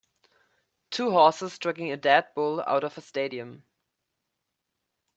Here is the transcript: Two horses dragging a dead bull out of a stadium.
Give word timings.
Two 0.89 1.11
horses 1.11 1.59
dragging 1.59 1.91
a 1.91 1.95
dead 1.95 2.29
bull 2.33 2.59
out 2.65 2.83
of 2.83 2.97
a 2.97 3.01
stadium. 3.01 3.63